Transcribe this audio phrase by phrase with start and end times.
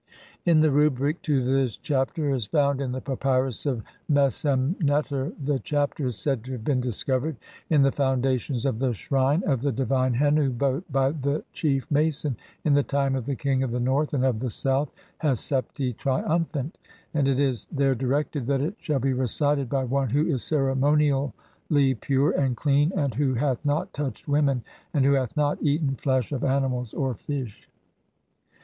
[0.47, 5.31] In the Rubric to this Chapter as found in the Papyrus of Mes em neter,
[5.39, 7.37] the Chapter is said to have been "discovered
[7.69, 12.35] in "the foundations of the shrine of the divine Hennu boat by the "chief mason
[12.65, 14.91] in the time of the king of the North and of the "South,
[15.21, 16.79] Hesepti, 1 triumphant,"
[17.13, 21.93] and it is there directed that it "shall be recited by one who is ceremonially
[22.01, 24.63] pure and clean, "and who hath not touched women,
[24.95, 27.69] and who hath not eaten "flesh of animals or fish."